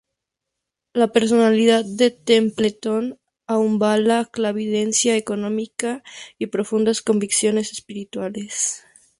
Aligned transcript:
La 0.93 1.11
personalidad 1.11 1.85
de 1.85 2.09
Templeton 2.09 3.19
aunaba 3.45 4.25
clarividencia 4.25 5.15
económica 5.15 6.01
y 6.39 6.47
profundas 6.47 7.03
convicciones 7.03 7.71
espirituales. 7.71 8.83